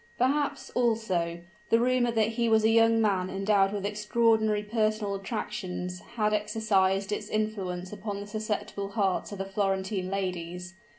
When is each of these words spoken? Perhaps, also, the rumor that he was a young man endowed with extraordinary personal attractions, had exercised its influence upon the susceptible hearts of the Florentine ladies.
Perhaps, 0.17 0.71
also, 0.71 1.41
the 1.69 1.79
rumor 1.79 2.09
that 2.09 2.29
he 2.29 2.49
was 2.49 2.63
a 2.63 2.71
young 2.71 2.99
man 3.03 3.29
endowed 3.29 3.71
with 3.71 3.85
extraordinary 3.85 4.63
personal 4.63 5.13
attractions, 5.13 5.99
had 6.15 6.33
exercised 6.33 7.11
its 7.11 7.27
influence 7.29 7.93
upon 7.93 8.19
the 8.19 8.25
susceptible 8.25 8.89
hearts 8.93 9.31
of 9.31 9.37
the 9.37 9.45
Florentine 9.45 10.09
ladies. 10.09 10.73